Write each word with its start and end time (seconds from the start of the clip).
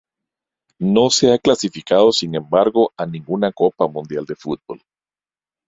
No 0.79 1.11
se 1.11 1.31
ha 1.31 1.37
clasificado 1.37 2.11
sin 2.11 2.33
embargo 2.33 2.91
a 2.97 3.05
ninguna 3.05 3.51
Copa 3.51 3.87
Mundial 3.87 4.25
de 4.25 4.33
Fútbol. 4.35 4.81